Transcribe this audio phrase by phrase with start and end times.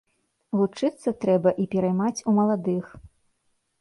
[0.59, 2.85] Вучыцца трэба і пераймаць у маладых.